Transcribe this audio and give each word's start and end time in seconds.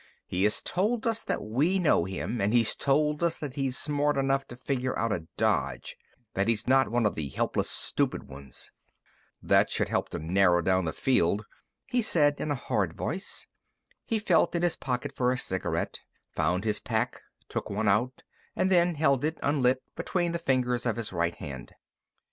He 0.25 0.45
has 0.45 0.63
told 0.63 1.05
us 1.05 1.21
that 1.21 1.43
we 1.43 1.77
know 1.77 2.05
him, 2.05 2.41
and 2.41 2.53
he's 2.55 2.73
told 2.73 3.21
us 3.21 3.37
that 3.37 3.53
he's 3.53 3.77
smart 3.77 4.17
enough 4.17 4.47
to 4.47 4.55
figure 4.57 4.97
out 4.97 5.11
a 5.11 5.27
dodge 5.37 5.95
that 6.33 6.47
he's 6.47 6.67
not 6.67 6.89
one 6.89 7.05
of 7.05 7.13
the 7.13 7.29
helplessly 7.29 7.69
stupid 7.75 8.23
ones." 8.23 8.71
"That 9.43 9.69
should 9.69 9.89
help 9.89 10.09
to 10.09 10.17
narrow 10.17 10.59
the 10.81 10.91
field 10.91 11.41
down," 11.41 11.45
he 11.85 12.01
said 12.01 12.39
in 12.41 12.49
a 12.49 12.55
hard 12.55 12.93
voice. 12.97 13.45
He 14.03 14.17
felt 14.17 14.55
in 14.55 14.63
his 14.63 14.75
pocket 14.75 15.15
for 15.15 15.31
a 15.31 15.37
cigarette, 15.37 15.99
found 16.31 16.63
his 16.63 16.79
pack, 16.79 17.21
took 17.47 17.69
one 17.69 17.87
out, 17.87 18.23
and 18.55 18.71
then 18.71 18.95
held 18.95 19.23
it, 19.23 19.37
unlit, 19.43 19.83
between 19.95 20.31
the 20.31 20.39
fingers 20.39 20.87
of 20.87 20.95
his 20.95 21.13
right 21.13 21.35
hand. 21.35 21.73